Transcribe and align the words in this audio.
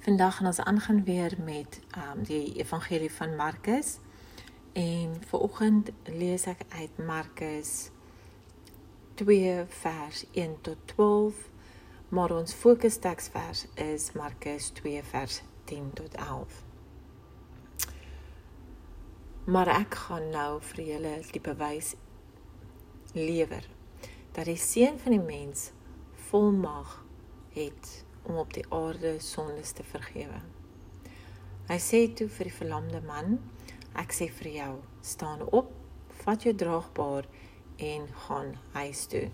Vandag 0.00 0.36
gaan 0.36 0.46
ons 0.46 0.60
aangaan 0.60 1.04
weer 1.04 1.36
met 1.44 1.80
um, 1.96 2.22
die 2.24 2.54
evangelie 2.56 3.12
van 3.12 3.36
Markus. 3.36 3.98
En 4.72 5.22
vanoggend 5.26 5.90
lees 6.04 6.46
ek 6.48 6.62
uit 6.68 6.96
Markus 7.04 7.90
2 9.14 9.64
vers 9.68 10.24
1 10.32 10.56
tot 10.60 10.76
12. 10.84 11.34
Maar 12.08 12.32
ons 12.32 12.54
fokusteksvers 12.54 13.66
is 13.74 14.12
Markus 14.12 14.70
2 14.80 15.04
vers 15.04 15.42
10 15.64 15.92
tot 15.92 16.14
11. 16.14 16.64
Maar 19.44 19.74
ek 19.76 19.94
gaan 20.08 20.32
nou 20.32 20.62
vir 20.72 20.84
julle 20.94 21.16
die 21.28 21.44
bewys 21.44 21.92
lewer 23.12 23.68
dat 24.32 24.48
die 24.48 24.56
seun 24.56 24.96
van 24.98 25.20
die 25.20 25.26
mens 25.28 25.72
volmag 26.30 27.02
het 27.52 28.08
om 28.30 28.38
op 28.38 28.54
die 28.54 28.64
aarde 28.70 29.16
sondes 29.18 29.74
te 29.74 29.84
vergewe. 29.86 30.40
Hy 31.70 31.78
sê 31.82 32.04
toe 32.14 32.28
vir 32.30 32.50
die 32.50 32.56
verlamde 32.56 33.02
man: 33.06 33.38
Ek 33.98 34.14
sê 34.14 34.30
vir 34.40 34.50
jou, 34.54 34.72
staan 35.02 35.42
op, 35.50 35.72
vat 36.22 36.46
jou 36.46 36.54
draagbaar 36.54 37.26
en 37.90 38.06
gaan 38.26 38.54
huis 38.76 39.04
toe. 39.10 39.26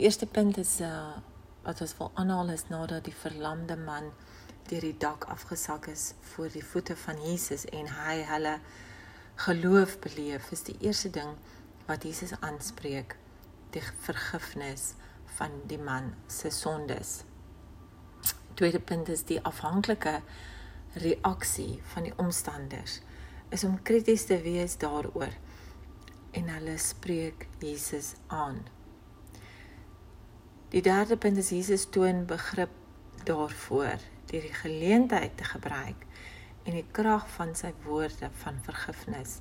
Eerste 0.00 0.26
punt 0.26 0.58
is 0.62 0.80
uh 0.80 1.20
wat 1.62 1.78
ons 1.84 1.92
wil 1.94 2.08
aanhaal 2.18 2.48
is 2.50 2.64
nadat 2.66 3.04
die 3.06 3.14
verlamde 3.14 3.76
man 3.78 4.08
deur 4.66 4.82
die 4.82 4.96
dak 4.98 5.28
afgesak 5.30 5.86
is 5.92 6.08
voor 6.32 6.48
die 6.50 6.64
voete 6.64 6.96
van 6.98 7.20
Jesus 7.22 7.64
en 7.70 7.86
hy 7.86 8.16
hulle 8.26 8.56
geloof 9.44 9.94
beleef, 10.02 10.50
is 10.50 10.64
die 10.66 10.74
eerste 10.80 11.10
ding 11.14 11.36
wat 11.86 12.02
Jesus 12.02 12.34
aanspreek, 12.40 13.14
die 13.74 13.82
vergifnis 14.02 14.92
van 15.36 15.60
die 15.66 15.78
man 15.78 16.14
se 16.26 16.50
sondes. 16.50 17.22
Tweede 18.54 18.80
punt 18.80 19.08
is 19.08 19.24
die 19.24 19.40
afhanklike 19.42 20.20
reaksie 20.94 21.80
van 21.94 22.08
die 22.08 22.14
omstanders 22.20 23.00
is 23.52 23.64
om 23.64 23.82
krities 23.84 24.24
te 24.28 24.38
wees 24.44 24.78
daaroor 24.80 25.32
en 26.32 26.48
hulle 26.48 26.78
spreek 26.80 27.46
Jesus 27.60 28.14
aan. 28.32 28.62
Die 30.72 30.80
derde 30.80 31.18
punt 31.20 31.36
is 31.36 31.50
Jesus 31.52 31.84
toon 31.92 32.24
begrip 32.26 32.72
daarvoor 33.28 34.00
deur 34.30 34.46
die 34.46 34.54
geleentheid 34.56 35.36
te 35.36 35.44
gebruik 35.44 36.06
en 36.64 36.78
die 36.78 36.86
krag 36.96 37.26
van 37.34 37.52
sy 37.58 37.74
woorde 37.84 38.30
van 38.44 38.60
vergifnis 38.64 39.40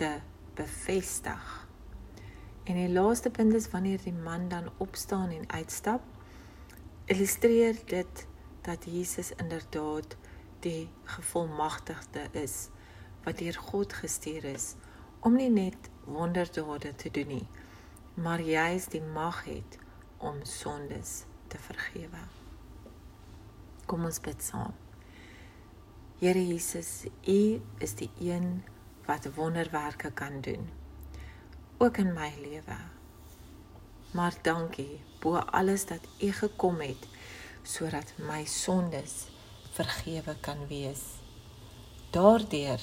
te 0.00 0.14
bevestig. 0.56 1.61
En 2.64 2.74
die 2.74 2.88
laaste 2.88 3.30
punt 3.30 3.54
is 3.54 3.70
wanneer 3.70 4.02
die 4.02 4.12
man 4.12 4.48
dan 4.48 4.70
opstaan 4.76 5.30
en 5.30 5.50
uitstap, 5.50 6.02
illustreer 7.04 7.78
dit 7.86 8.26
dat 8.62 8.84
Jesus 8.84 9.32
inderdaad 9.36 10.16
die 10.62 10.88
gevolmagtigde 11.04 12.28
is 12.32 12.68
wat 13.24 13.38
deur 13.38 13.58
God 13.58 13.92
gestuur 13.92 14.44
is 14.44 14.74
om 15.20 15.34
nie 15.34 15.50
net 15.50 15.90
wonderdade 16.04 16.94
te 16.94 17.10
doen 17.10 17.26
nie, 17.26 17.46
maar 18.14 18.40
juis 18.40 18.86
die 18.94 19.02
mag 19.02 19.44
het 19.44 19.78
om 20.18 20.38
sondes 20.46 21.24
te 21.46 21.58
vergewe. 21.58 22.22
Kom 23.86 24.06
ons 24.06 24.20
bid 24.22 24.42
saam. 24.42 24.74
Here 26.22 26.46
Jesus, 26.46 27.08
U 27.26 27.58
is 27.82 27.94
die 27.98 28.10
een 28.20 28.62
wat 29.06 29.26
wonderwerke 29.34 30.12
kan 30.14 30.40
doen 30.40 30.70
ook 31.82 31.96
in 31.96 32.12
my 32.12 32.32
lewe. 32.40 32.76
Maar 34.10 34.34
dankie 34.42 35.00
bo 35.20 35.36
alles 35.36 35.86
dat 35.86 36.00
U 36.18 36.32
gekom 36.32 36.80
het 36.80 37.08
sodat 37.62 38.12
my 38.16 38.44
sondes 38.44 39.26
vergewe 39.70 40.36
kan 40.40 40.66
wees. 40.66 41.00
Daardeur 42.10 42.80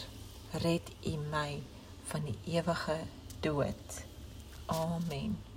red 0.51 0.91
U 1.05 1.17
my 1.29 1.63
van 2.03 2.23
die 2.23 2.37
ewige 2.45 2.97
dood. 3.39 4.05
Amen. 4.65 5.48